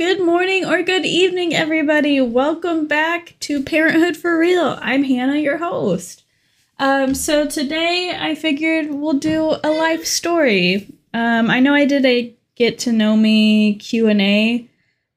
[0.00, 2.22] Good morning or good evening, everybody.
[2.22, 4.78] Welcome back to Parenthood for Real.
[4.80, 6.24] I'm Hannah, your host.
[6.78, 10.90] Um, so today I figured we'll do a life story.
[11.12, 14.66] Um, I know I did a get to know me Q and A,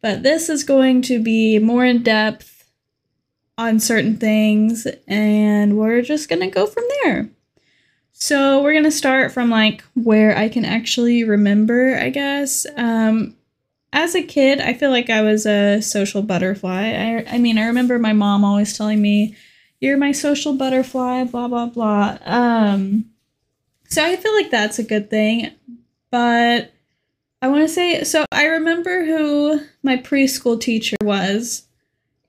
[0.01, 2.69] but this is going to be more in depth
[3.57, 7.29] on certain things, and we're just gonna go from there.
[8.11, 12.65] So we're gonna start from like where I can actually remember, I guess.
[12.75, 13.37] Um,
[13.93, 17.23] as a kid, I feel like I was a social butterfly.
[17.29, 19.35] I, I mean, I remember my mom always telling me,
[19.79, 22.17] "You're my social butterfly," blah blah blah.
[22.25, 23.05] Um,
[23.87, 25.51] so I feel like that's a good thing,
[26.09, 26.71] but
[27.41, 28.25] I want to say so.
[28.31, 31.67] I remember who my preschool teacher was,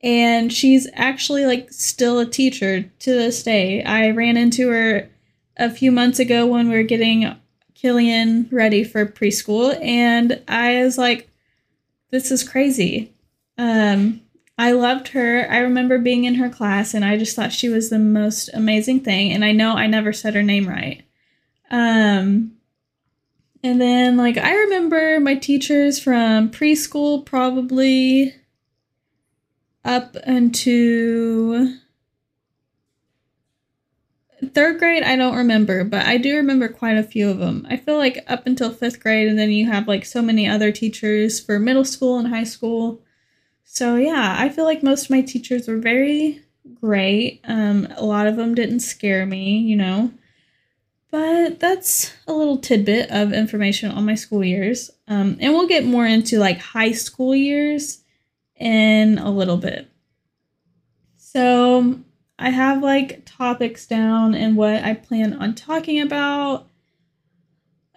[0.03, 3.83] and she's actually like still a teacher to this day.
[3.83, 5.09] I ran into her
[5.57, 7.35] a few months ago when we were getting
[7.75, 11.31] Killian ready for preschool, and I was like
[12.15, 13.13] this is crazy.
[13.59, 14.21] Um,
[14.57, 15.51] I loved her.
[15.51, 19.01] I remember being in her class and I just thought she was the most amazing
[19.01, 19.33] thing.
[19.33, 21.03] And I know I never said her name right.
[21.73, 22.53] Um,
[23.65, 28.33] and then, like, I remember my teachers from preschool probably
[29.85, 31.75] up into
[34.53, 37.77] third grade i don't remember but i do remember quite a few of them i
[37.77, 41.41] feel like up until fifth grade and then you have like so many other teachers
[41.41, 43.01] for middle school and high school.
[43.65, 46.43] So yeah i feel like most of my teachers were very
[46.81, 47.41] great.
[47.45, 50.13] Um, a lot of them didn't scare me you know?
[51.11, 54.91] But that's a little tidbit of information on my school years.
[55.07, 58.03] Um, and we'll get more into like high school years
[58.57, 59.89] in a little bit.
[61.17, 62.01] So
[62.39, 66.69] I have like topics down and what I plan on talking about.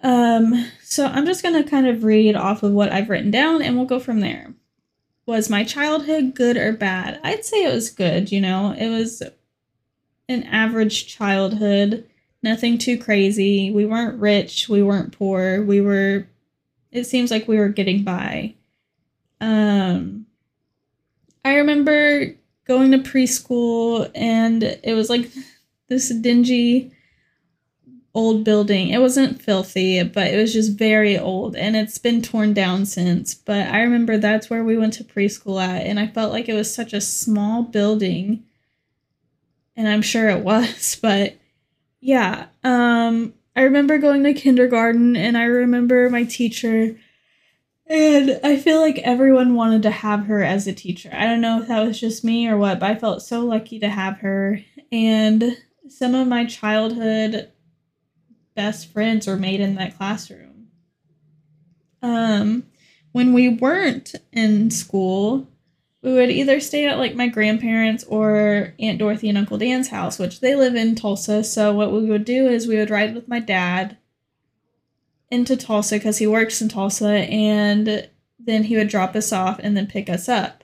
[0.03, 3.75] Um, so I'm just gonna kind of read off of what I've written down and
[3.75, 4.53] we'll go from there.
[5.25, 7.19] Was my childhood good or bad?
[7.23, 8.73] I'd say it was good, you know.
[8.77, 9.23] It was
[10.29, 12.07] an average childhood,
[12.43, 13.71] nothing too crazy.
[13.71, 15.63] We weren't rich, we weren't poor.
[15.63, 16.27] We were
[16.91, 18.55] it seems like we were getting by.
[19.41, 20.27] Um
[21.43, 22.35] I remember
[22.67, 25.31] going to preschool and it was like
[25.87, 26.91] this dingy
[28.13, 28.89] old building.
[28.89, 33.35] It wasn't filthy, but it was just very old and it's been torn down since.
[33.35, 36.55] But I remember that's where we went to preschool at and I felt like it
[36.55, 38.43] was such a small building.
[39.75, 41.37] And I'm sure it was, but
[42.01, 42.47] yeah.
[42.63, 46.95] Um I remember going to kindergarten and I remember my teacher
[47.89, 51.09] and I feel like everyone wanted to have her as a teacher.
[51.13, 53.79] I don't know if that was just me or what, but I felt so lucky
[53.79, 54.61] to have her.
[54.91, 55.57] And
[55.89, 57.51] some of my childhood
[58.55, 60.67] best friends were made in that classroom.
[62.01, 62.65] Um,
[63.11, 65.47] when we weren't in school,
[66.01, 70.19] we would either stay at like my grandparents or Aunt Dorothy and Uncle Dan's house,
[70.19, 71.43] which they live in Tulsa.
[71.43, 73.97] So what we would do is we would ride with my dad
[75.29, 79.75] into Tulsa because he works in Tulsa, and then he would drop us off and
[79.75, 80.63] then pick us up.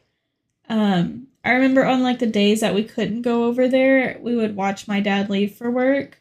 [0.69, 4.55] Um, I remember on like the days that we couldn't go over there, we would
[4.55, 6.19] watch my dad leave for work.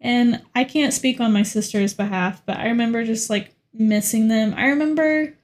[0.00, 4.54] And I can't speak on my sister's behalf, but I remember just like missing them.
[4.56, 5.34] I remember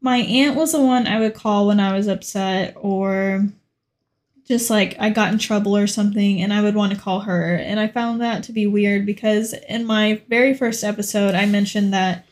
[0.00, 3.46] my aunt was the one I would call when I was upset or
[4.50, 7.54] just like I got in trouble or something and I would want to call her.
[7.54, 11.94] And I found that to be weird because in my very first episode, I mentioned
[11.94, 12.26] that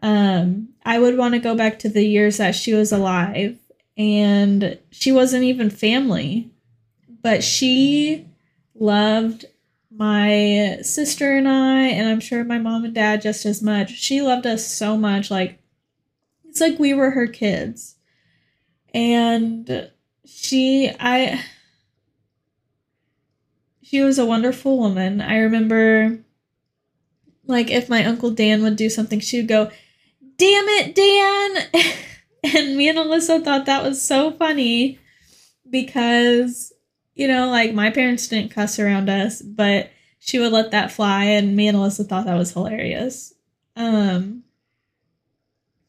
[0.00, 3.58] um, I would want to go back to the years that she was alive
[3.96, 6.48] and she wasn't even family,
[7.20, 8.28] but she
[8.76, 9.46] loved
[9.90, 13.90] my sister and I, and I'm sure my mom and dad just as much.
[13.90, 15.32] She loved us so much.
[15.32, 15.58] Like,
[16.44, 17.96] it's like we were her kids.
[18.94, 19.90] And
[20.24, 21.42] she, I,
[23.88, 25.20] she was a wonderful woman.
[25.20, 26.18] I remember,
[27.44, 29.70] like, if my Uncle Dan would do something, she would go,
[30.38, 31.84] Damn it, Dan!
[32.56, 34.98] and me and Alyssa thought that was so funny
[35.70, 36.72] because,
[37.14, 41.24] you know, like, my parents didn't cuss around us, but she would let that fly,
[41.24, 43.34] and me and Alyssa thought that was hilarious.
[43.76, 44.42] Um,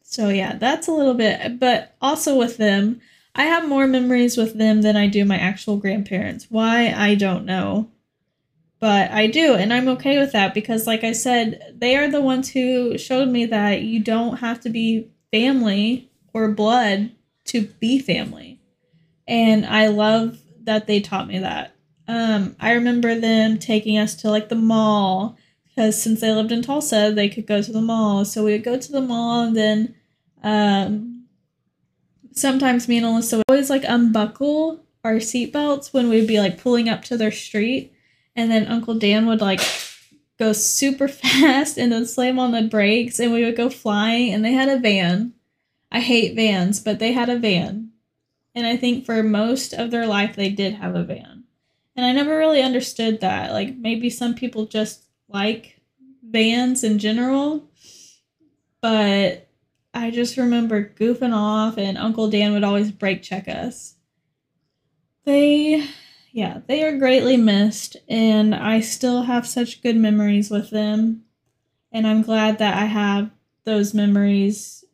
[0.04, 3.02] so yeah, that's a little bit, but also with them,
[3.38, 6.48] I have more memories with them than I do my actual grandparents.
[6.50, 7.92] Why, I don't know.
[8.80, 12.22] But I do, and I'm okay with that because, like I said, they are the
[12.22, 17.12] ones who showed me that you don't have to be family or blood
[17.46, 18.60] to be family.
[19.28, 21.76] And I love that they taught me that.
[22.08, 25.38] Um, I remember them taking us to like the mall
[25.68, 28.26] because since they lived in Tulsa, they could go to the mall.
[28.26, 29.96] So we would go to the mall and then
[30.44, 31.17] um,
[32.38, 36.90] sometimes me and Alyssa would always like unbuckle our seatbelts when we'd be like pulling
[36.90, 37.94] up to their street.
[38.36, 39.62] And then Uncle Dan would like
[40.38, 44.34] go super fast and then slam on the brakes and we would go flying.
[44.34, 45.34] And they had a van.
[45.92, 47.92] I hate vans, but they had a van.
[48.54, 51.44] And I think for most of their life, they did have a van.
[51.96, 53.52] And I never really understood that.
[53.52, 55.80] Like maybe some people just like
[56.24, 57.70] vans in general.
[58.82, 59.47] But
[59.98, 63.96] I just remember goofing off, and Uncle Dan would always brake check us.
[65.26, 65.84] They,
[66.32, 71.24] yeah, they are greatly missed, and I still have such good memories with them.
[71.92, 73.32] And I'm glad that I have
[73.64, 74.86] those memories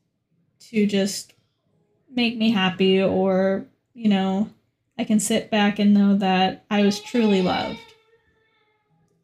[0.70, 1.34] to just
[2.10, 4.50] make me happy, or, you know,
[4.98, 7.80] I can sit back and know that I was truly loved.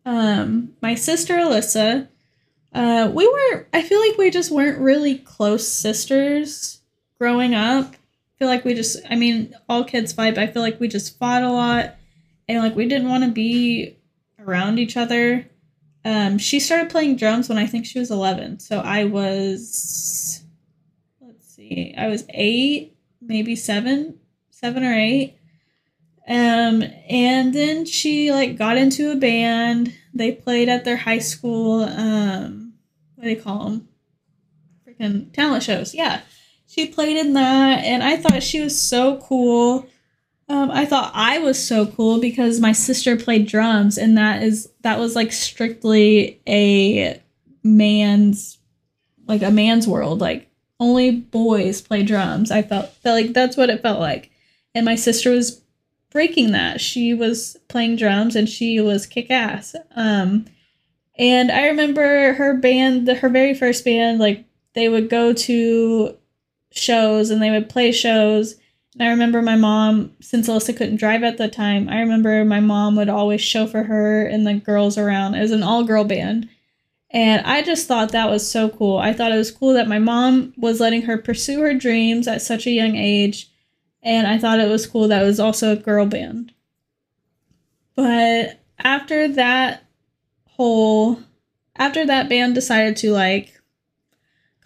[0.06, 2.10] Um, my sister Alyssa,
[2.74, 6.82] uh, we were, I feel like we just weren't really close sisters
[7.18, 7.94] growing up.
[7.94, 10.88] I feel like we just, I mean, all kids fight, but I feel like we
[10.88, 11.96] just fought a lot
[12.48, 13.98] and like we didn't want to be
[14.40, 15.48] around each other.
[16.06, 18.60] Um, she started playing drums when I think she was 11.
[18.60, 20.44] So I was,
[21.22, 24.20] let's see, I was eight, maybe seven,
[24.50, 25.38] seven or eight.
[26.28, 29.94] Um, and then she like got into a band.
[30.14, 31.84] They played at their high school.
[31.84, 32.59] Um,
[33.20, 33.88] what do they call them?
[34.88, 35.94] Freaking talent shows.
[35.94, 36.22] Yeah,
[36.68, 39.86] she played in that, and I thought she was so cool.
[40.48, 44.70] Um, I thought I was so cool because my sister played drums, and that is
[44.84, 47.22] that was like strictly a
[47.62, 48.58] man's
[49.28, 50.22] like a man's world.
[50.22, 50.50] Like
[50.80, 52.52] only boys play drums.
[52.52, 54.32] I felt felt like that's what it felt like,
[54.74, 55.62] and my sister was
[56.10, 56.80] breaking that.
[56.80, 59.76] She was playing drums and she was kick ass.
[59.94, 60.46] Um,
[61.20, 66.18] and I remember her band, the, her very first band, like they would go to
[66.72, 68.56] shows and they would play shows.
[68.94, 72.60] And I remember my mom, since Alyssa couldn't drive at the time, I remember my
[72.60, 75.36] mom would always chauffeur her and the girls around.
[75.36, 76.50] It was an all girl band.
[77.12, 78.98] And I just thought that was so cool.
[78.98, 82.42] I thought it was cool that my mom was letting her pursue her dreams at
[82.42, 83.50] such a young age
[84.02, 86.54] and I thought it was cool that it was also a girl band.
[87.96, 89.84] But after that
[90.60, 91.20] whole
[91.78, 93.60] after that band decided to like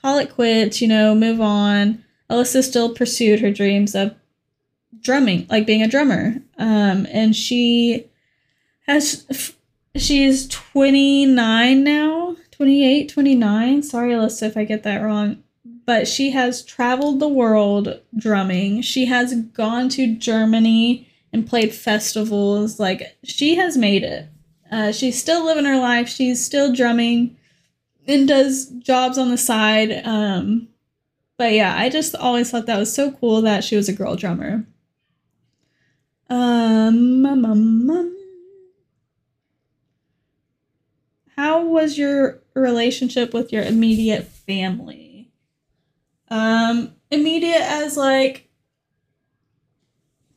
[0.01, 4.16] call it quits, you know, move on, Alyssa still pursued her dreams of
[5.00, 6.36] drumming, like being a drummer.
[6.57, 8.10] Um and she
[8.88, 9.28] has
[9.95, 13.84] she's 29 now, 28, 29.
[13.84, 15.44] Sorry Alyssa if I get that wrong
[15.86, 18.81] but she has traveled the world drumming.
[18.81, 22.80] She has gone to Germany and played festivals.
[22.80, 24.30] Like, she has made it.
[24.73, 26.09] Uh, she's still living her life.
[26.09, 27.37] She's still drumming
[28.07, 30.01] and does jobs on the side.
[30.03, 30.67] Um,
[31.37, 34.15] but yeah, I just always thought that was so cool that she was a girl
[34.15, 34.65] drummer.
[36.27, 38.17] Um, um, um.
[41.35, 45.29] How was your relationship with your immediate family?
[46.29, 48.49] Um, immediate as like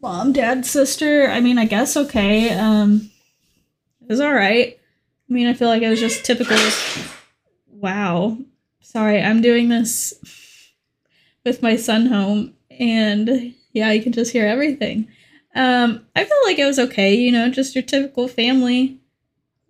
[0.02, 1.26] mom, dad, sister.
[1.30, 2.50] I mean, I guess okay.
[2.50, 3.10] Um,
[4.08, 4.79] it was all right.
[5.29, 6.56] I mean, I feel like it was just typical.
[7.69, 8.38] Wow.
[8.81, 10.14] Sorry, I'm doing this
[11.44, 15.08] with my son home, and yeah, you can just hear everything.
[15.55, 19.01] Um, I felt like it was okay, you know, just your typical family.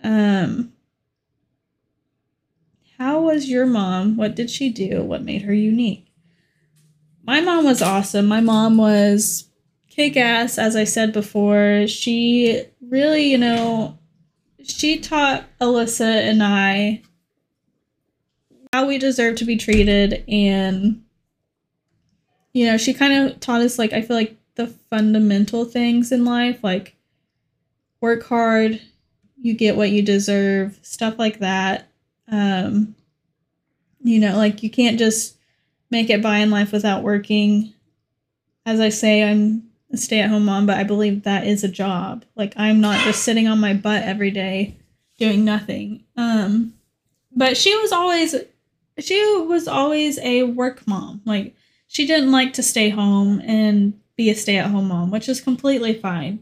[0.03, 0.73] Um,
[2.99, 4.17] how was your mom?
[4.17, 5.03] What did she do?
[5.03, 6.07] What made her unique?
[7.27, 8.27] my mom was awesome.
[8.27, 9.49] My mom was
[9.91, 11.87] kick ass, as I said before.
[11.89, 13.99] She really, you know,
[14.67, 17.03] she taught Alyssa and I
[18.73, 20.25] how we deserve to be treated.
[20.29, 21.03] And,
[22.53, 26.25] you know, she kind of taught us, like, I feel like the fundamental things in
[26.25, 26.97] life, like
[28.01, 28.81] work hard,
[29.41, 31.89] you get what you deserve, stuff like that.
[32.29, 32.95] Um,
[34.03, 35.37] you know, like you can't just
[35.91, 37.73] make it by in life without working.
[38.65, 41.69] As I say, I'm a stay at home mom, but I believe that is a
[41.69, 42.25] job.
[42.35, 44.77] Like I'm not just sitting on my butt every day
[45.19, 46.05] doing nothing.
[46.17, 46.75] Um
[47.35, 48.35] but she was always
[48.99, 51.21] she was always a work mom.
[51.25, 51.55] Like
[51.87, 55.41] she didn't like to stay home and be a stay at home mom, which is
[55.41, 56.41] completely fine.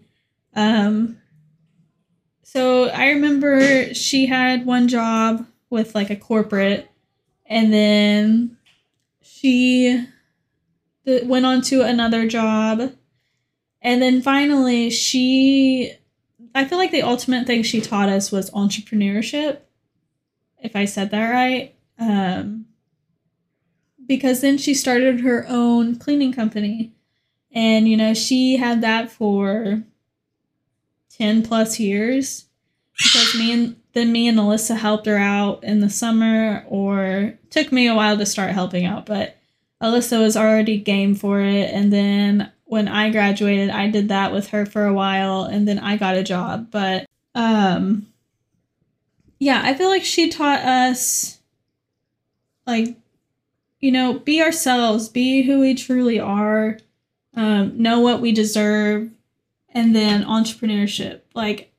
[0.54, 1.18] Um
[2.42, 6.88] so I remember she had one job with like a corporate
[7.46, 8.56] and then
[9.20, 10.06] she
[11.04, 12.92] went on to another job.
[13.84, 15.92] And then finally, she,
[16.54, 19.58] I feel like the ultimate thing she taught us was entrepreneurship,
[20.58, 21.74] if I said that right.
[21.98, 22.64] Um,
[24.06, 26.92] because then she started her own cleaning company.
[27.52, 29.84] And, you know, she had that for
[31.10, 32.46] 10 plus years
[32.96, 37.70] because me and then me and Alyssa helped her out in the summer or took
[37.70, 39.36] me a while to start helping out, but
[39.80, 41.70] Alyssa was already game for it.
[41.72, 45.78] And then when I graduated, I did that with her for a while and then
[45.78, 46.72] I got a job.
[46.72, 48.08] But um
[49.38, 51.38] yeah, I feel like she taught us
[52.66, 52.96] like
[53.78, 56.78] you know, be ourselves, be who we truly are,
[57.36, 59.10] um, know what we deserve,
[59.68, 61.20] and then entrepreneurship.
[61.34, 61.70] Like,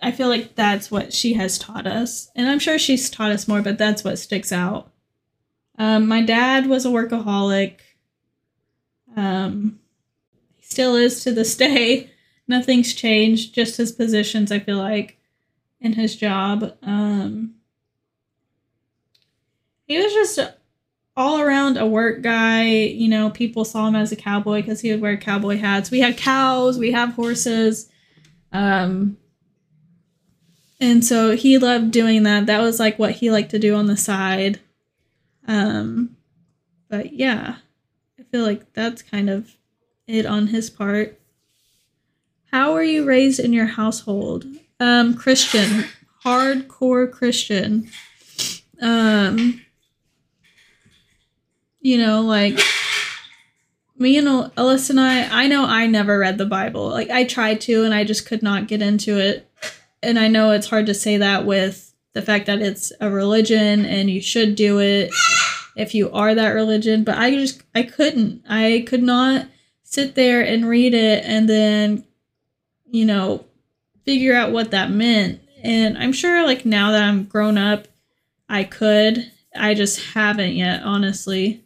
[0.00, 2.30] I feel like that's what she has taught us.
[2.34, 4.90] And I'm sure she's taught us more, but that's what sticks out.
[5.78, 7.74] Um, my dad was a workaholic.
[9.14, 9.79] Um,
[10.70, 12.10] still is to this day.
[12.48, 15.18] Nothing's changed, just his positions, I feel like,
[15.80, 16.74] in his job.
[16.82, 17.56] Um,
[19.86, 20.38] he was just
[21.16, 22.68] all around a work guy.
[22.68, 25.90] You know, people saw him as a cowboy because he would wear cowboy hats.
[25.90, 27.88] We have cows, we have horses.
[28.52, 29.16] Um,
[30.80, 32.46] and so he loved doing that.
[32.46, 34.60] That was like what he liked to do on the side.
[35.46, 36.16] Um,
[36.88, 37.56] but yeah,
[38.18, 39.56] I feel like that's kind of
[40.10, 41.20] it on his part.
[42.50, 44.44] How were you raised in your household?
[44.80, 45.84] Um, Christian,
[46.24, 47.88] hardcore Christian.
[48.82, 49.60] Um,
[51.80, 52.58] you know, like
[53.96, 56.88] me and Alyssa and I, I know I never read the Bible.
[56.88, 59.48] Like I tried to and I just could not get into it.
[60.02, 63.84] And I know it's hard to say that with the fact that it's a religion
[63.84, 65.12] and you should do it
[65.76, 68.42] if you are that religion, but I just I couldn't.
[68.48, 69.46] I could not
[69.90, 72.04] sit there and read it and then
[72.86, 73.44] you know
[74.04, 75.40] figure out what that meant.
[75.62, 77.86] And I'm sure like now that I'm grown up,
[78.48, 79.30] I could.
[79.54, 81.64] I just haven't yet, honestly.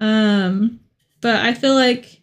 [0.00, 0.80] Um,
[1.20, 2.20] but I feel like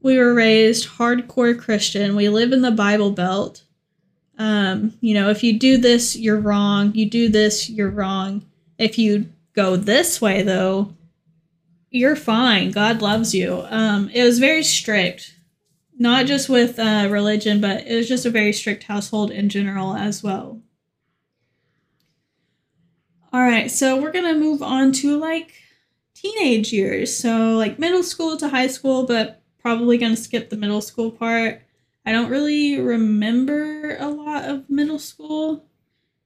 [0.00, 2.16] we were raised hardcore Christian.
[2.16, 3.64] We live in the Bible Belt.
[4.38, 6.94] Um, you know, if you do this, you're wrong.
[6.94, 8.44] You do this, you're wrong.
[8.78, 10.94] If you go this way, though,
[11.94, 12.70] you're fine.
[12.70, 13.64] God loves you.
[13.70, 15.34] Um, it was very strict,
[15.98, 19.94] not just with uh, religion, but it was just a very strict household in general
[19.94, 20.60] as well.
[23.32, 25.52] All right, so we're gonna move on to like
[26.14, 27.16] teenage years.
[27.16, 31.10] So, like middle school to high school, but probably going to skip the middle school
[31.10, 31.62] part.
[32.04, 35.64] I don't really remember a lot of middle school.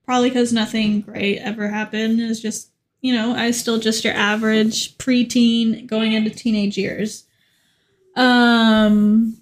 [0.04, 2.20] Probably because nothing great ever happened.
[2.20, 7.24] It's just, you know, I still just your average preteen going into teenage years.
[8.16, 9.36] Um,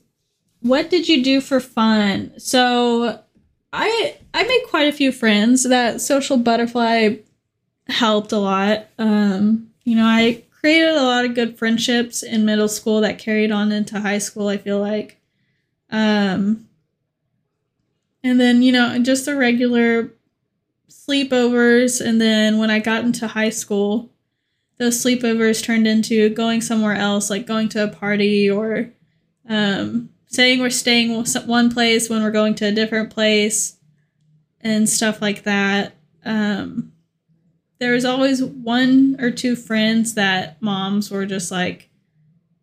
[0.61, 2.33] what did you do for fun?
[2.39, 3.21] So,
[3.73, 5.65] I I made quite a few friends.
[5.65, 7.17] That social butterfly
[7.89, 8.87] helped a lot.
[8.99, 13.53] Um, you know, I created a lot of good friendships in middle school that carried
[13.53, 15.21] on into high school, I feel like.
[15.91, 16.69] Um,
[18.25, 20.11] and then, you know, just the regular
[21.09, 22.05] sleepovers.
[22.05, 24.11] And then when I got into high school,
[24.79, 28.91] those sleepovers turned into going somewhere else, like going to a party or
[29.49, 33.77] um, saying we're staying one place when we're going to a different place
[34.61, 35.95] and stuff like that.
[36.25, 36.93] Um,
[37.79, 41.91] there was always one or two friends that moms were just like,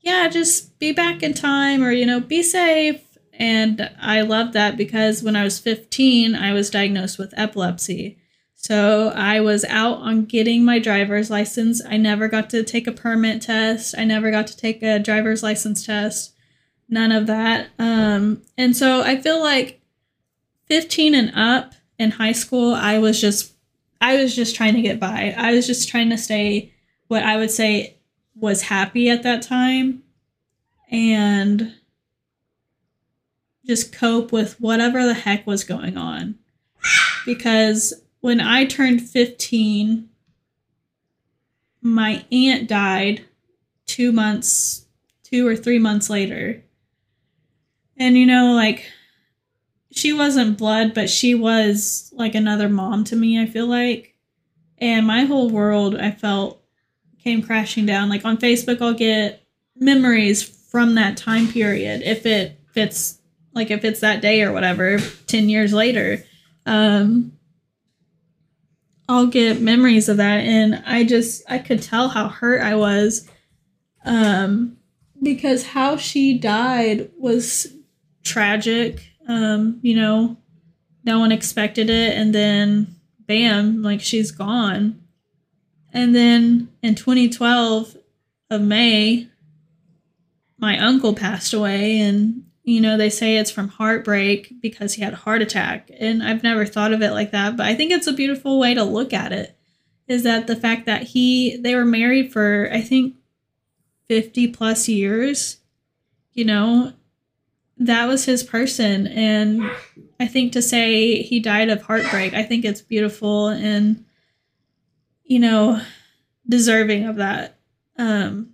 [0.01, 3.01] yeah, just be back in time or, you know, be safe.
[3.31, 8.19] And I love that because when I was 15, I was diagnosed with epilepsy.
[8.63, 11.81] So I was out on getting my driver's license.
[11.85, 13.93] I never got to take a permit test.
[13.97, 16.33] I never got to take a driver's license test.
[16.87, 17.71] None of that.
[17.77, 19.81] Um, and so I feel like
[20.67, 23.51] 15 and up in high school, I was just
[23.99, 25.35] I was just trying to get by.
[25.37, 26.73] I was just trying to stay
[27.07, 27.97] what I would say
[28.33, 30.03] was happy at that time
[30.89, 31.73] and
[33.65, 36.35] just cope with whatever the heck was going on.
[37.25, 37.93] Because
[38.23, 40.07] when I turned 15,
[41.81, 43.25] my aunt died
[43.85, 44.85] two months,
[45.23, 46.63] two or three months later.
[47.97, 48.85] And you know, like,
[49.91, 54.15] she wasn't blood, but she was like another mom to me, I feel like.
[54.77, 56.63] And my whole world, I felt,
[57.21, 58.07] came crashing down.
[58.07, 59.43] Like on Facebook, I'll get
[59.75, 63.19] memories from that time period if it fits,
[63.53, 66.23] like if it's that day or whatever, 10 years later.
[66.65, 67.33] Um,
[69.09, 70.41] I'll get memories of that.
[70.41, 73.29] And I just, I could tell how hurt I was.
[74.05, 74.77] Um,
[75.21, 77.67] because how she died was
[78.23, 80.37] tragic um, you know,
[81.05, 85.01] no one expected it, and then bam, like she's gone.
[85.93, 87.97] And then in 2012
[88.49, 89.27] of May,
[90.57, 95.13] my uncle passed away and you know they say it's from heartbreak because he had
[95.13, 98.07] a heart attack and I've never thought of it like that, but I think it's
[98.07, 99.57] a beautiful way to look at it
[100.07, 103.15] is that the fact that he they were married for I think
[104.07, 105.57] 50 plus years,
[106.33, 106.93] you know,
[107.77, 109.69] that was his person and
[110.19, 114.05] I think to say he died of heartbreak, I think it's beautiful and
[115.25, 115.81] you know,
[116.47, 117.57] deserving of that.
[117.97, 118.52] Um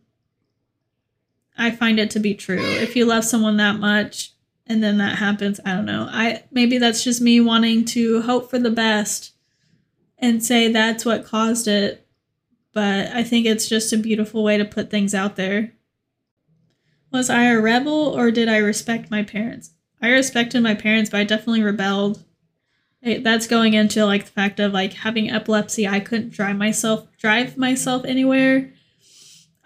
[1.60, 2.62] I find it to be true.
[2.62, 4.32] If you love someone that much
[4.66, 6.08] and then that happens, I don't know.
[6.10, 9.34] I maybe that's just me wanting to hope for the best
[10.18, 12.08] and say that's what caused it.
[12.74, 15.74] But I think it's just a beautiful way to put things out there.
[17.12, 19.72] Was I a rebel or did I respect my parents?
[20.02, 22.24] I respected my parents, but I definitely rebelled.
[23.02, 25.88] That's going into like the fact of like having epilepsy.
[25.88, 28.72] I couldn't drive myself drive myself anywhere.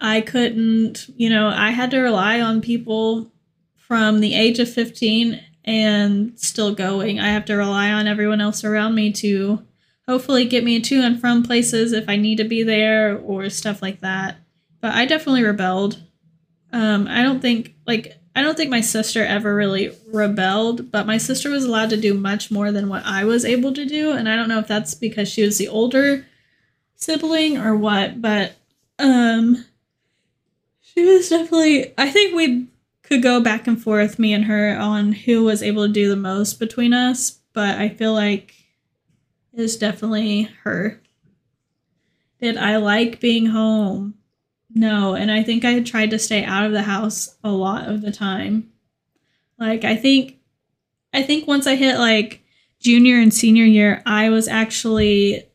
[0.00, 3.30] I couldn't, you know, I had to rely on people
[3.76, 7.20] from the age of 15 and still going.
[7.20, 9.62] I have to rely on everyone else around me to
[10.06, 13.80] hopefully get me to and from places if I need to be there or stuff
[13.80, 14.36] like that.
[14.80, 16.02] But I definitely rebelled.
[16.72, 21.18] Um, I don't think like I don't think my sister ever really rebelled, but my
[21.18, 24.28] sister was allowed to do much more than what I was able to do, and
[24.28, 26.26] I don't know if that's because she was the older
[26.96, 28.56] sibling or what, but
[28.98, 29.64] um
[30.94, 32.68] she was definitely I think we
[33.02, 36.16] could go back and forth me and her on who was able to do the
[36.16, 38.54] most between us, but I feel like
[39.52, 41.00] it's definitely her.
[42.40, 44.14] Did I like being home?
[44.74, 48.00] No, and I think I tried to stay out of the house a lot of
[48.00, 48.70] the time.
[49.58, 50.38] Like I think
[51.12, 52.42] I think once I hit like
[52.80, 55.48] junior and senior year, I was actually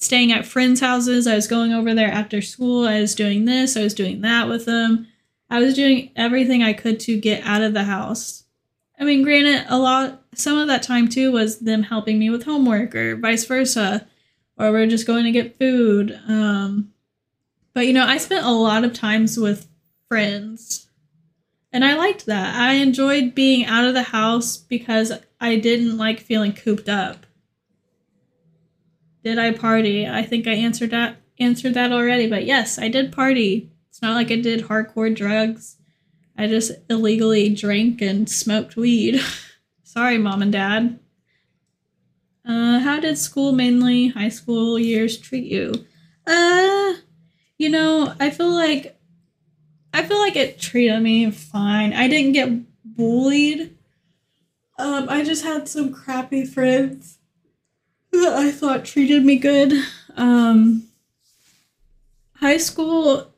[0.00, 1.26] staying at friends' houses.
[1.26, 2.86] I was going over there after school.
[2.86, 5.06] I was doing this, I was doing that with them.
[5.48, 8.44] I was doing everything I could to get out of the house.
[8.98, 12.44] I mean, granted, a lot some of that time too was them helping me with
[12.44, 14.06] homework or vice versa,
[14.58, 16.18] or we're just going to get food.
[16.28, 16.92] Um,
[17.74, 19.68] but you know, I spent a lot of times with
[20.08, 20.88] friends.
[21.72, 22.56] And I liked that.
[22.56, 27.26] I enjoyed being out of the house because I didn't like feeling cooped up.
[29.22, 30.06] Did I party?
[30.06, 33.70] I think I answered that answered that already, but yes, I did party.
[33.88, 35.76] It's not like I did hardcore drugs.
[36.36, 39.20] I just illegally drank and smoked weed.
[39.82, 40.98] Sorry, mom and dad.
[42.46, 45.72] Uh, how did school, mainly high school years, treat you?
[46.26, 46.94] Uh,
[47.58, 48.98] you know, I feel like
[49.92, 51.92] I feel like it treated me fine.
[51.92, 52.50] I didn't get
[52.84, 53.76] bullied.
[54.78, 57.18] Um, I just had some crappy friends
[58.12, 59.72] that I thought treated me good.
[60.16, 60.88] Um,
[62.36, 63.32] high school,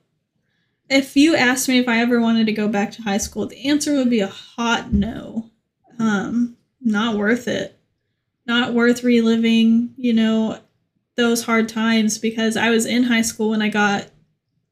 [0.88, 3.68] if you asked me if I ever wanted to go back to high school, the
[3.68, 5.50] answer would be a hot no.
[5.98, 7.78] Um, not worth it.
[8.46, 10.58] Not worth reliving, you know,
[11.16, 14.08] those hard times because I was in high school when I got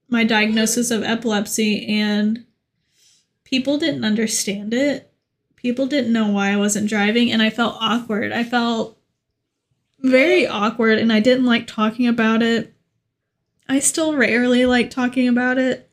[0.09, 2.45] my diagnosis of epilepsy and
[3.45, 5.13] people didn't understand it.
[5.57, 8.33] People didn't know why I wasn't driving and I felt awkward.
[8.33, 9.00] I felt
[10.03, 12.75] very awkward and I didn't like talking about it.
[13.69, 15.91] I still rarely like talking about it,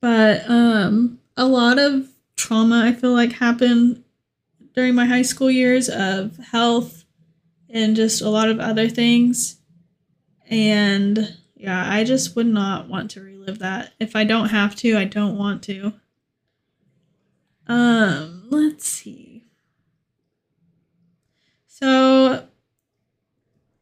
[0.00, 4.04] but um a lot of trauma I feel like happened
[4.74, 7.04] during my high school years of health
[7.70, 9.58] and just a lot of other things.
[10.48, 13.92] And yeah, I just would not want to relive that.
[13.98, 15.92] If I don't have to, I don't want to.
[17.66, 19.44] Um, let's see.
[21.66, 22.47] So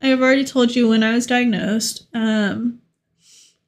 [0.06, 2.06] I've already told you when I was diagnosed.
[2.14, 2.80] Um,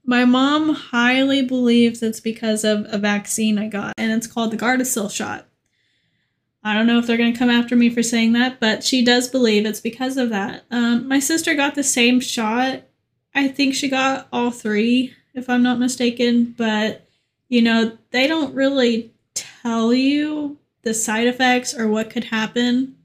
[0.04, 4.56] my mom highly believes it's because of a vaccine I got, and it's called the
[4.56, 5.46] Gardasil shot.
[6.64, 9.04] I don't know if they're going to come after me for saying that, but she
[9.04, 10.64] does believe it's because of that.
[10.70, 12.82] Um, my sister got the same shot
[13.34, 16.54] I think she got all three, if I'm not mistaken.
[16.56, 17.06] But,
[17.48, 22.96] you know, they don't really tell you the side effects or what could happen.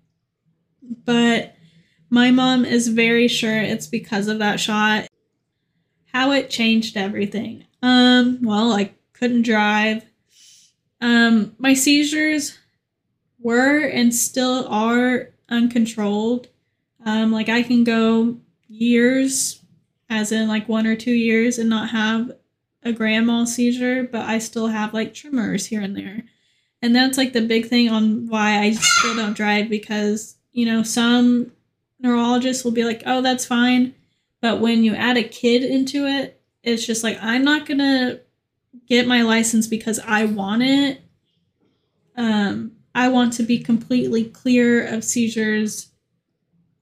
[1.05, 1.52] But
[2.13, 5.07] my mom is very sure it's because of that shot.
[6.13, 7.65] How it changed everything.
[7.81, 10.05] Um, well, I couldn't drive.
[11.01, 12.59] Um, my seizures
[13.39, 16.49] were and still are uncontrolled.
[17.03, 19.63] Um, like I can go years
[20.07, 22.31] as in like one or two years and not have
[22.83, 26.25] a grand mal seizure, but I still have like tremors here and there.
[26.79, 30.83] And that's like the big thing on why I still don't drive because, you know,
[30.83, 31.51] some
[32.03, 33.95] neurologists will be like, oh, that's fine.
[34.41, 38.19] But when you add a kid into it, it's just like I'm not gonna
[38.87, 41.01] get my license because I want it.
[42.15, 45.91] Um, I want to be completely clear of seizures,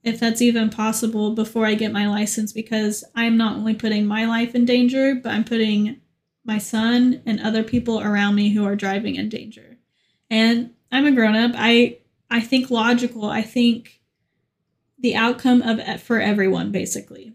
[0.04, 4.26] if that's even possible, before I get my license because I'm not only putting my
[4.26, 6.02] life in danger, but I'm putting
[6.44, 9.78] my son and other people around me who are driving in danger.
[10.30, 11.52] And I'm a grown up.
[11.56, 13.26] I I think logical.
[13.26, 14.01] I think
[15.02, 17.34] the outcome of for everyone basically.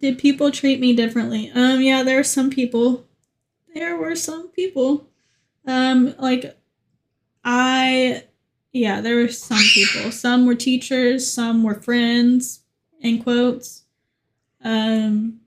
[0.00, 1.50] Did people treat me differently?
[1.54, 3.06] Um yeah, there are some people.
[3.74, 5.08] There were some people.
[5.66, 6.56] Um like
[7.44, 8.24] I
[8.72, 10.12] yeah, there were some people.
[10.12, 12.60] Some were teachers, some were friends
[13.00, 13.84] in quotes.
[14.62, 15.40] Um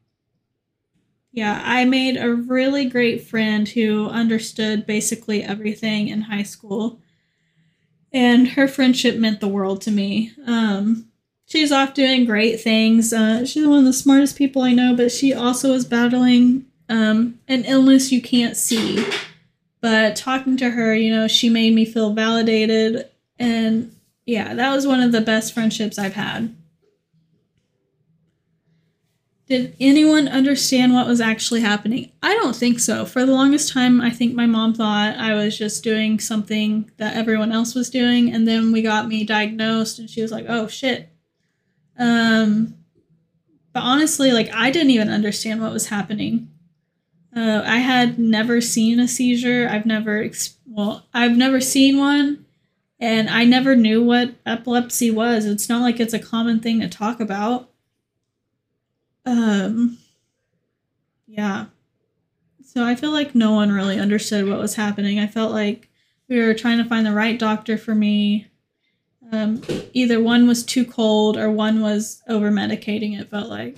[1.31, 7.01] yeah, I made a really great friend who understood basically everything in high school.
[8.11, 10.31] And her friendship meant the world to me.
[10.47, 11.09] Um,
[11.45, 13.13] she's off doing great things.
[13.13, 17.39] Uh, she's one of the smartest people I know, but she also is battling um,
[17.47, 19.05] an illness you can't see.
[19.81, 23.09] But talking to her, you know, she made me feel validated.
[23.37, 23.95] And
[24.25, 26.55] yeah, that was one of the best friendships I've had.
[29.49, 32.11] Did anyone understand what was actually happening?
[32.21, 33.03] I don't think so.
[33.03, 37.15] For the longest time, I think my mom thought I was just doing something that
[37.15, 40.67] everyone else was doing, and then we got me diagnosed, and she was like, "Oh
[40.67, 41.09] shit."
[41.97, 42.75] Um,
[43.73, 46.51] but honestly, like I didn't even understand what was happening.
[47.35, 49.67] Uh, I had never seen a seizure.
[49.67, 52.45] I've never, ex- well, I've never seen one,
[52.99, 55.45] and I never knew what epilepsy was.
[55.45, 57.68] It's not like it's a common thing to talk about.
[59.29, 59.99] Um,
[61.27, 61.65] yeah.
[62.63, 65.19] So I feel like no one really understood what was happening.
[65.19, 65.87] I felt like
[66.27, 68.47] we were trying to find the right doctor for me.
[69.31, 69.61] Um,
[69.93, 73.77] either one was too cold or one was over medicating, it felt like.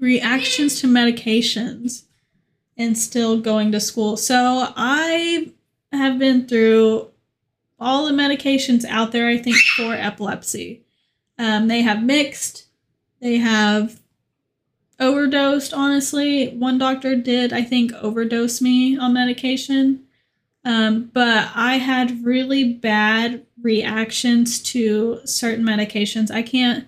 [0.00, 2.04] Reactions to medications
[2.76, 4.16] and still going to school.
[4.16, 5.52] So I
[5.92, 7.10] have been through
[7.78, 10.82] all the medications out there, I think, for epilepsy.
[11.38, 12.66] Um, they have mixed,
[13.20, 13.99] they have
[15.00, 16.48] overdosed, honestly.
[16.56, 20.04] One doctor did, I think, overdose me on medication.
[20.64, 26.30] Um, but I had really bad reactions to certain medications.
[26.30, 26.86] I can't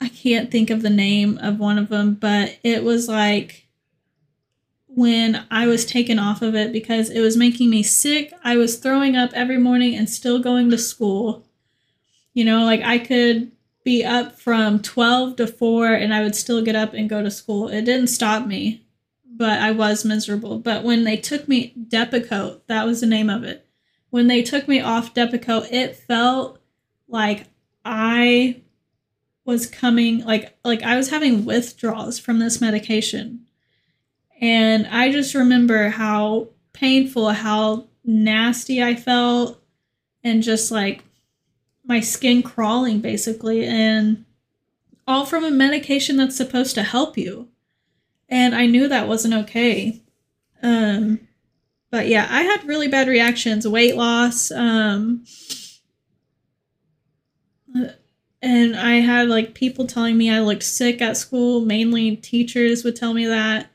[0.00, 3.66] I can't think of the name of one of them, but it was like
[4.86, 8.32] when I was taken off of it because it was making me sick.
[8.44, 11.44] I was throwing up every morning and still going to school.
[12.32, 13.50] You know, like I could
[13.88, 17.30] be up from 12 to 4 and I would still get up and go to
[17.30, 17.68] school.
[17.68, 18.84] It didn't stop me,
[19.24, 20.58] but I was miserable.
[20.58, 23.66] But when they took me Depakote, that was the name of it.
[24.10, 26.60] When they took me off Depakote, it felt
[27.08, 27.46] like
[27.82, 28.60] I
[29.46, 33.46] was coming like like I was having withdrawals from this medication.
[34.38, 39.62] And I just remember how painful, how nasty I felt
[40.22, 41.04] and just like
[41.88, 44.24] my skin crawling basically and
[45.06, 47.48] all from a medication that's supposed to help you.
[48.28, 50.02] And i knew that wasn't okay.
[50.62, 51.20] Um
[51.90, 55.24] but yeah i had really bad reactions weight loss um
[58.42, 61.64] and i had like people telling me i looked sick at school.
[61.64, 63.70] Mainly teachers would tell me that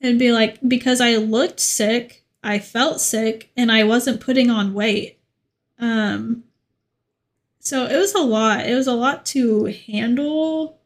[0.00, 4.74] and be like because i looked sick i felt sick and i wasn't putting on
[4.74, 5.20] weight.
[5.78, 6.42] Um
[7.66, 8.64] so it was a lot.
[8.64, 10.78] It was a lot to handle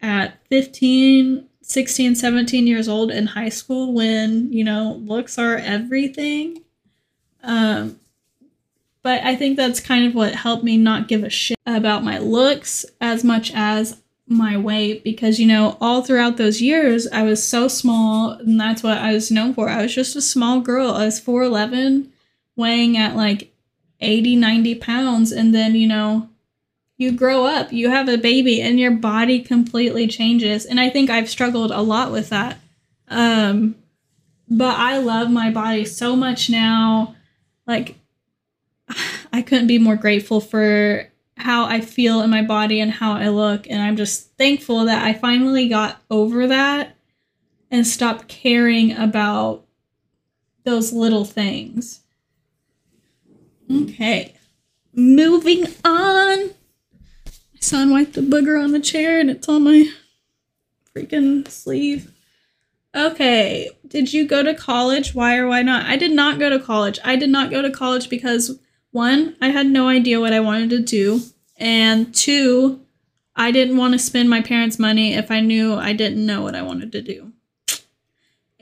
[0.00, 6.62] at 15, 16, 17 years old in high school when, you know, looks are everything.
[7.42, 8.00] Um,
[9.02, 12.16] but I think that's kind of what helped me not give a shit about my
[12.16, 17.44] looks as much as my weight because, you know, all throughout those years, I was
[17.44, 19.68] so small and that's what I was known for.
[19.68, 20.92] I was just a small girl.
[20.92, 22.08] I was 4'11,
[22.56, 23.53] weighing at like
[24.04, 26.28] 80, 90 pounds, and then, you know,
[26.96, 30.64] you grow up, you have a baby, and your body completely changes.
[30.64, 32.58] And I think I've struggled a lot with that.
[33.08, 33.74] Um,
[34.48, 37.16] but I love my body so much now.
[37.66, 37.96] Like,
[39.32, 43.28] I couldn't be more grateful for how I feel in my body and how I
[43.28, 43.68] look.
[43.68, 46.96] And I'm just thankful that I finally got over that
[47.70, 49.66] and stopped caring about
[50.62, 52.03] those little things.
[53.70, 54.34] Okay.
[54.92, 56.48] Moving on.
[56.48, 59.90] My son wiped the booger on the chair and it's on my
[60.94, 62.12] freaking sleeve.
[62.94, 63.70] Okay.
[63.86, 65.14] Did you go to college?
[65.14, 65.86] Why or why not?
[65.86, 66.98] I did not go to college.
[67.04, 68.58] I did not go to college because
[68.92, 71.20] one, I had no idea what I wanted to do.
[71.56, 72.80] And two,
[73.34, 76.54] I didn't want to spend my parents' money if I knew I didn't know what
[76.54, 77.33] I wanted to do.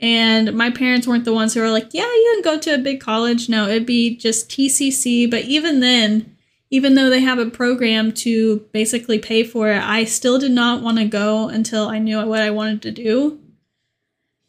[0.03, 2.77] And my parents weren't the ones who were like, yeah, you can go to a
[2.77, 3.47] big college.
[3.47, 5.31] No, it'd be just TCC.
[5.31, 6.35] But even then,
[6.69, 10.83] even though they have a program to basically pay for it, I still did not
[10.83, 13.39] want to go until I knew what I wanted to do.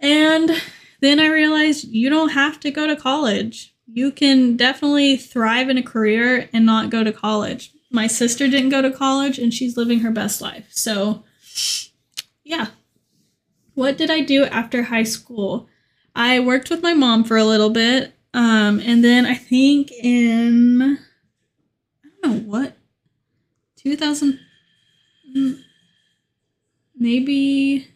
[0.00, 0.50] And
[1.00, 3.76] then I realized you don't have to go to college.
[3.86, 7.70] You can definitely thrive in a career and not go to college.
[7.92, 10.66] My sister didn't go to college and she's living her best life.
[10.72, 11.22] So,
[12.42, 12.70] yeah.
[13.74, 15.68] What did I do after high school?
[16.14, 18.14] I worked with my mom for a little bit.
[18.32, 20.98] Um, and then I think in,
[22.04, 22.76] I don't know what,
[23.76, 24.40] 2000,
[25.36, 25.60] mm,
[26.96, 27.88] maybe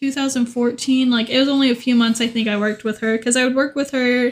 [0.00, 3.36] 2014 like it was only a few months i think i worked with her because
[3.36, 4.30] i would work with her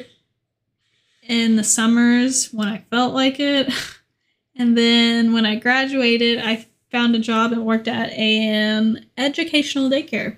[1.23, 3.73] in the summers when i felt like it
[4.57, 6.65] and then when i graduated i
[6.97, 10.37] found a job and worked at an educational daycare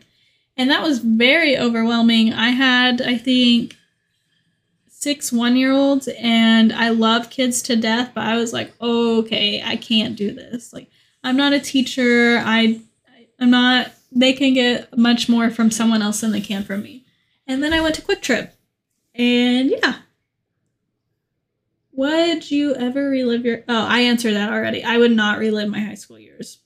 [0.56, 3.76] and that was very overwhelming i had i think
[4.88, 9.62] six one year olds and i love kids to death but i was like okay
[9.64, 10.90] i can't do this like
[11.22, 12.80] i'm not a teacher i
[13.38, 17.04] i'm not they can get much more from someone else than they can from me.
[17.46, 18.50] And then I went to QuikTrip.
[19.14, 19.96] And yeah.
[21.98, 24.84] Would you ever relive your Oh, I answered that already.
[24.84, 26.60] I would not relive my high school years.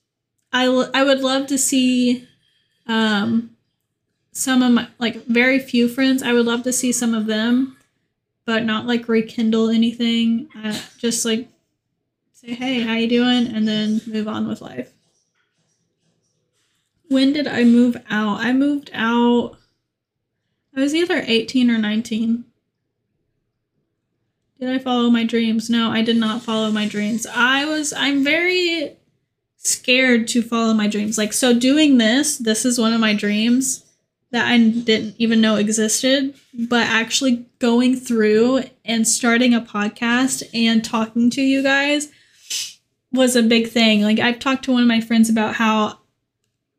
[0.53, 2.29] I, l- I would love to see
[2.87, 3.57] um
[4.33, 6.23] some of my like very few friends.
[6.23, 7.79] I would love to see some of them,
[8.45, 10.49] but not like rekindle anything.
[10.55, 11.49] Uh, just like
[12.33, 14.93] say, "Hey, how you doing?" and then move on with life
[17.13, 18.41] when did I move out?
[18.41, 19.57] I moved out.
[20.75, 22.45] I was either 18 or 19.
[24.63, 25.69] Did I follow my dreams?
[25.69, 27.27] No, I did not follow my dreams.
[27.27, 28.97] I was, I'm very
[29.57, 31.19] scared to follow my dreams.
[31.19, 33.85] Like, so doing this, this is one of my dreams
[34.31, 40.85] that I didn't even know existed, but actually going through and starting a podcast and
[40.85, 42.13] talking to you guys
[43.11, 44.03] was a big thing.
[44.03, 45.99] Like, I've talked to one of my friends about how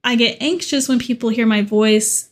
[0.05, 2.29] I get anxious when people hear my voice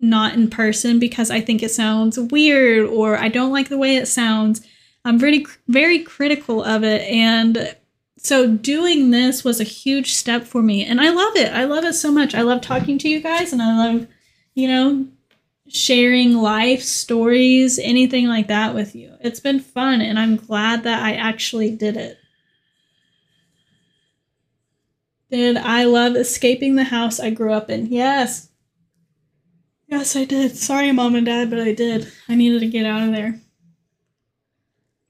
[0.00, 3.96] not in person because I think it sounds weird or I don't like the way
[3.96, 4.66] it sounds.
[5.06, 7.76] I'm very very critical of it and
[8.18, 11.52] so doing this was a huge step for me and I love it.
[11.52, 12.34] I love it so much.
[12.34, 14.08] I love talking to you guys and I love
[14.54, 15.06] you know
[15.68, 19.14] sharing life stories, anything like that with you.
[19.20, 22.18] It's been fun and I'm glad that I actually did it.
[25.30, 27.86] Did I love escaping the house I grew up in?
[27.86, 28.48] Yes.
[29.88, 30.56] Yes, I did.
[30.56, 32.12] Sorry, mom and dad, but I did.
[32.28, 33.40] I needed to get out of there.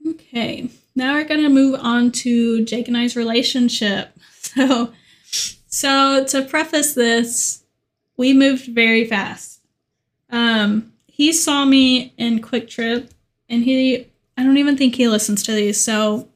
[0.06, 4.10] Okay, now we're gonna move on to Jake and I's relationship.
[4.56, 4.92] So,
[5.66, 7.64] so to preface this,
[8.16, 9.60] we moved very fast.
[10.30, 13.10] Um, he saw me in QuikTrip,
[13.50, 14.06] and he,
[14.38, 15.78] I don't even think he listens to these.
[15.78, 16.28] So,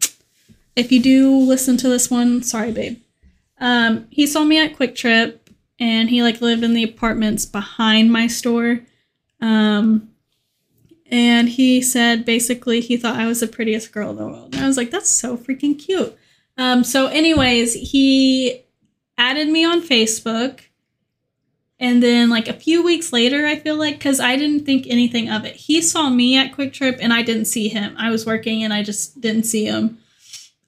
[0.77, 3.01] if you do listen to this one, sorry, babe.
[3.59, 5.39] Um, he saw me at QuikTrip,
[5.79, 8.81] and he like lived in the apartments behind my store.
[9.41, 10.10] Um,
[11.11, 14.55] and he said basically he thought I was the prettiest girl in the world.
[14.55, 16.17] And I was like, that's so freaking cute.
[16.57, 18.63] Um, so, anyways, he
[19.19, 20.61] added me on Facebook.
[21.79, 25.31] And then, like a few weeks later, I feel like, because I didn't think anything
[25.31, 27.95] of it, he saw me at QuikTrip and I didn't see him.
[27.99, 29.99] I was working and I just didn't see him.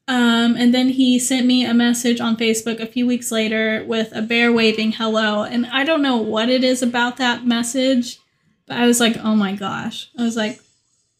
[0.09, 4.11] Um, and then he sent me a message on Facebook a few weeks later with
[4.17, 5.43] a bear waving hello.
[5.43, 8.19] And I don't know what it is about that message,
[8.67, 10.11] but I was like, oh my gosh.
[10.19, 10.61] I was like,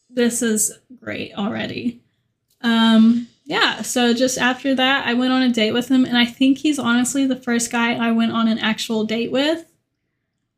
[0.09, 2.01] this is great already.
[2.61, 6.25] Um, yeah, so just after that, I went on a date with him, and I
[6.25, 9.65] think he's honestly the first guy I went on an actual date with.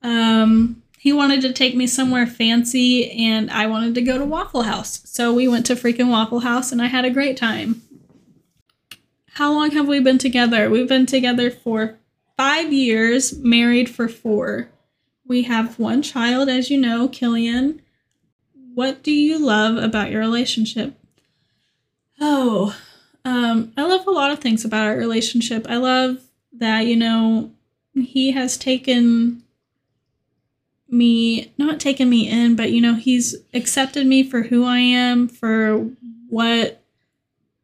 [0.04, 4.63] Um, he wanted to take me somewhere fancy, and I wanted to go to Waffle
[4.63, 5.02] House.
[5.06, 7.82] So we went to freaking Waffle House, and I had a great time.
[9.34, 10.69] How long have we been together?
[10.69, 11.98] We've been together for
[12.38, 14.69] five years, married for four.
[15.28, 17.82] We have one child, as you know, Killian.
[18.74, 20.94] What do you love about your relationship?
[22.20, 22.78] Oh,
[23.24, 25.66] um, I love a lot of things about our relationship.
[25.68, 26.20] I love
[26.54, 27.52] that, you know,
[27.94, 29.44] he has taken
[30.90, 35.28] me, not taken me in, but, you know, he's accepted me for who I am,
[35.28, 35.90] for
[36.30, 36.82] what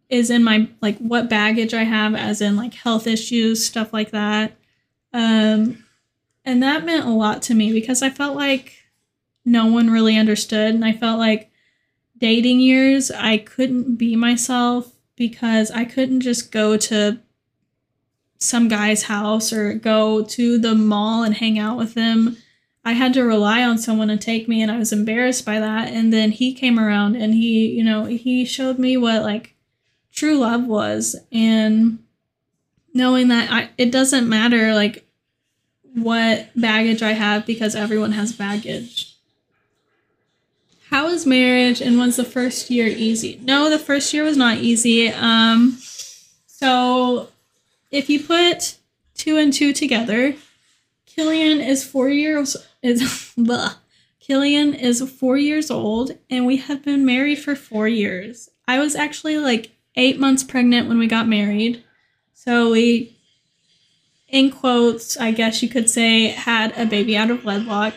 [0.09, 4.11] is in my like what baggage I have as in like health issues, stuff like
[4.11, 4.57] that.
[5.13, 5.83] Um
[6.45, 8.73] and that meant a lot to me because I felt like
[9.45, 11.51] no one really understood and I felt like
[12.17, 17.19] dating years I couldn't be myself because I couldn't just go to
[18.37, 22.37] some guy's house or go to the mall and hang out with them.
[22.83, 25.89] I had to rely on someone to take me and I was embarrassed by that.
[25.89, 29.55] And then he came around and he, you know, he showed me what like
[30.11, 31.99] true love was and
[32.93, 35.07] knowing that I it doesn't matter like
[35.93, 39.15] what baggage I have because everyone has baggage.
[40.89, 43.39] How was marriage and was the first year easy?
[43.43, 45.09] No, the first year was not easy.
[45.09, 45.77] Um
[46.47, 47.29] so
[47.91, 48.75] if you put
[49.15, 50.35] two and two together,
[51.05, 53.75] Killian is four years is blah.
[54.19, 58.49] Killian is four years old and we have been married for four years.
[58.67, 61.83] I was actually like eight months pregnant when we got married.
[62.33, 63.17] So we
[64.31, 67.93] in quotes, I guess you could say, had a baby out of wedlock.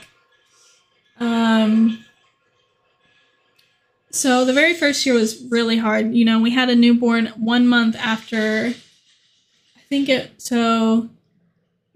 [1.20, 2.04] Um,
[4.10, 6.12] so the very first year was really hard.
[6.12, 8.74] You know, we had a newborn one month after,
[9.76, 11.08] I think it, so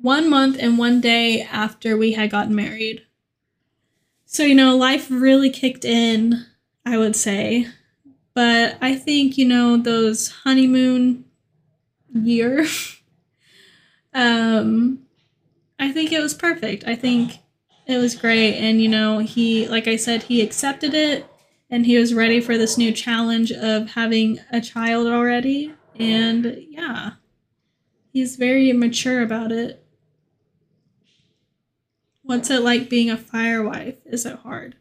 [0.01, 3.05] one month and one day after we had gotten married.
[4.25, 6.45] So, you know, life really kicked in,
[6.87, 7.67] I would say.
[8.35, 11.25] But I think, you know, those honeymoon
[12.13, 12.67] year
[14.15, 15.01] um,
[15.79, 16.85] I think it was perfect.
[16.87, 17.39] I think
[17.87, 18.55] it was great.
[18.55, 21.27] And, you know, he, like I said, he accepted it
[21.71, 25.75] and he was ready for this new challenge of having a child already.
[25.99, 27.13] And yeah,
[28.13, 29.85] he's very mature about it.
[32.23, 33.97] What's it like being a fire wife?
[34.05, 34.77] Is it hard?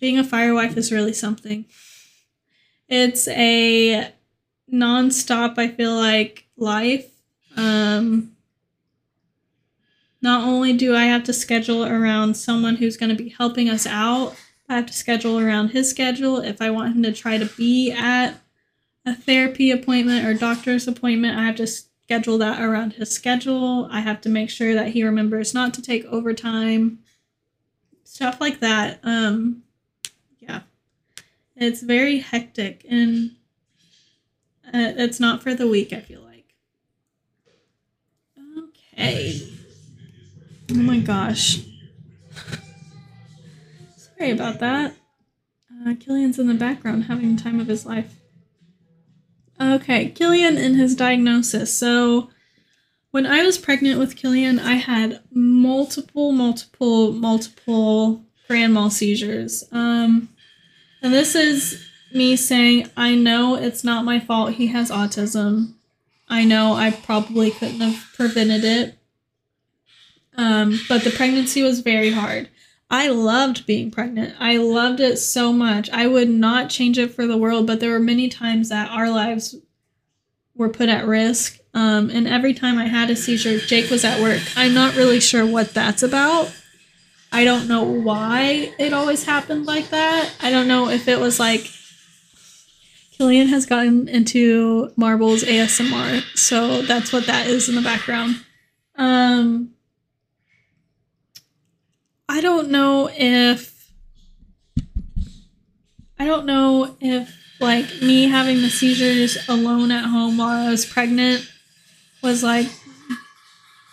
[0.00, 1.66] Being a fire wife is really something.
[2.88, 4.12] It's a
[4.72, 7.10] nonstop, I feel like, life.
[7.56, 8.36] Um,
[10.20, 13.86] not only do I have to schedule around someone who's going to be helping us
[13.86, 14.34] out,
[14.68, 16.38] I have to schedule around his schedule.
[16.38, 18.34] If I want him to try to be at
[19.06, 23.88] a therapy appointment or doctor's appointment, I have to schedule that around his schedule.
[23.90, 26.98] I have to make sure that he remembers not to take overtime.
[28.04, 29.00] Stuff like that.
[29.02, 29.62] Um
[30.38, 30.60] yeah.
[31.56, 33.36] It's very hectic and
[34.66, 36.54] uh, it's not for the weak, I feel like.
[38.58, 39.57] Okay.
[40.70, 41.60] Oh my gosh.
[43.96, 44.94] Sorry about that.
[45.86, 48.16] Uh, Killian's in the background having the time of his life.
[49.60, 51.72] Okay, Killian and his diagnosis.
[51.74, 52.30] So,
[53.10, 59.64] when I was pregnant with Killian, I had multiple, multiple, multiple grand mal seizures.
[59.72, 60.28] Um,
[61.02, 65.74] and this is me saying, I know it's not my fault he has autism.
[66.28, 68.97] I know I probably couldn't have prevented it,
[70.38, 72.48] um, but the pregnancy was very hard.
[72.90, 74.34] I loved being pregnant.
[74.38, 75.90] I loved it so much.
[75.90, 79.10] I would not change it for the world, but there were many times that our
[79.10, 79.56] lives
[80.54, 81.58] were put at risk.
[81.74, 84.40] Um, and every time I had a seizure, Jake was at work.
[84.56, 86.50] I'm not really sure what that's about.
[87.30, 90.32] I don't know why it always happened like that.
[90.40, 91.70] I don't know if it was like
[93.12, 98.44] Killian has gotten into Marbles ASMR, so that's what that is in the background.
[98.96, 99.74] Um,
[102.28, 103.90] I don't know if
[106.18, 110.84] I don't know if like me having the seizures alone at home while I was
[110.84, 111.48] pregnant
[112.22, 112.68] was like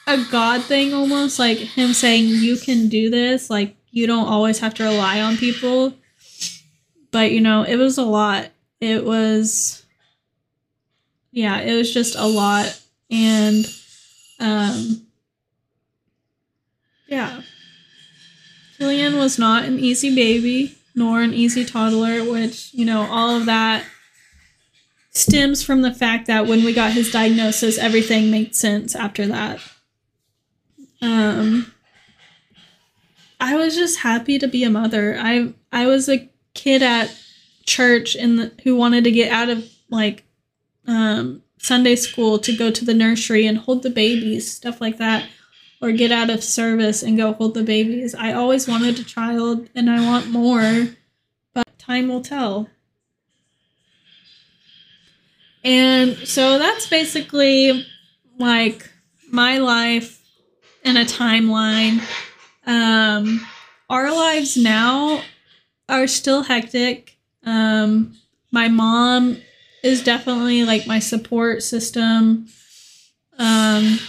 [0.07, 4.59] a god thing almost like him saying you can do this like you don't always
[4.59, 5.93] have to rely on people.
[7.11, 8.49] But you know it was a lot.
[8.81, 9.85] It was
[11.31, 12.79] yeah it was just a lot.
[13.09, 13.65] And
[14.41, 15.07] um
[17.07, 17.41] yeah
[18.77, 23.45] Killian was not an easy baby nor an easy toddler, which, you know, all of
[23.45, 23.85] that
[25.11, 29.59] stems from the fact that when we got his diagnosis, everything made sense after that.
[31.01, 31.73] Um,
[33.39, 35.17] I was just happy to be a mother.
[35.19, 37.13] I I was a kid at
[37.65, 40.23] church in the, who wanted to get out of like
[40.87, 45.27] um, Sunday school to go to the nursery and hold the babies, stuff like that
[45.81, 48.15] or get out of service and go hold the babies.
[48.15, 50.87] I always wanted a child and I want more,
[51.53, 52.69] but time will tell.
[55.63, 57.85] And so that's basically
[58.37, 58.89] like
[59.31, 60.23] my life
[60.83, 62.01] in a timeline.
[62.67, 63.45] Um,
[63.89, 65.21] our lives now
[65.89, 67.17] are still hectic.
[67.43, 68.15] Um,
[68.51, 69.37] my mom
[69.83, 72.47] is definitely like my support system.
[73.37, 73.99] Um,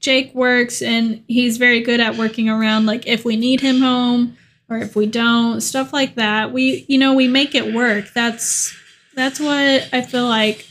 [0.00, 4.36] Jake works and he's very good at working around like if we need him home
[4.68, 6.52] or if we don't, stuff like that.
[6.52, 8.12] We you know, we make it work.
[8.14, 8.74] That's
[9.14, 10.66] that's what I feel like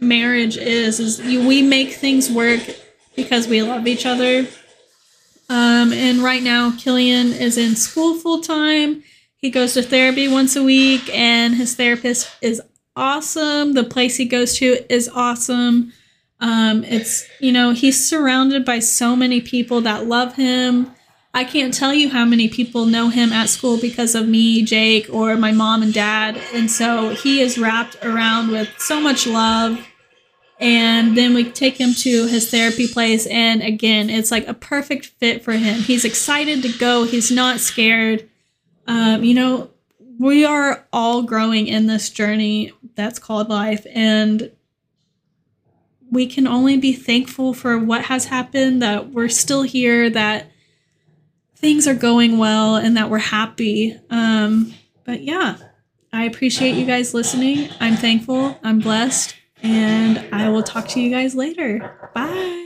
[0.00, 2.60] marriage is is you, we make things work
[3.14, 4.46] because we love each other.
[5.48, 9.02] Um, and right now, Killian is in school full time.
[9.36, 12.62] He goes to therapy once a week, and his therapist is
[12.94, 13.72] awesome.
[13.72, 15.92] The place he goes to is awesome.
[16.40, 20.92] Um, it's, you know, he's surrounded by so many people that love him.
[21.32, 25.08] I can't tell you how many people know him at school because of me, Jake,
[25.12, 26.40] or my mom and dad.
[26.52, 29.86] And so he is wrapped around with so much love.
[30.58, 33.26] And then we take him to his therapy place.
[33.26, 35.80] And again, it's like a perfect fit for him.
[35.80, 38.28] He's excited to go, he's not scared.
[38.86, 39.70] Um, you know,
[40.18, 43.86] we are all growing in this journey that's called life.
[43.94, 44.50] And
[46.10, 50.50] we can only be thankful for what has happened, that we're still here, that
[51.56, 53.98] things are going well, and that we're happy.
[54.10, 55.56] Um, but yeah,
[56.12, 57.70] I appreciate you guys listening.
[57.80, 62.10] I'm thankful, I'm blessed, and I will talk to you guys later.
[62.14, 62.59] Bye.